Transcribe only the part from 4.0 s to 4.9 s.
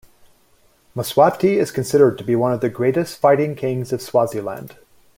Swaziland.